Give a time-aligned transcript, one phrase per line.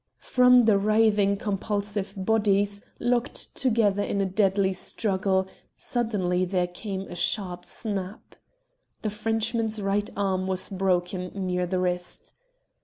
[0.23, 7.13] From the writhing convulsive bodies, locked together in a deadly struggle, suddenly there came a
[7.13, 8.33] sharp snap.
[9.03, 12.33] The Frenchman's right arm was broken near the wrist.